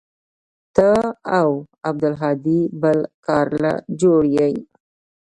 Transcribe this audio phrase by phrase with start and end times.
[0.75, 0.89] ته
[1.39, 1.49] او
[1.89, 4.51] عبدالهادي بل کار له جوړ يې.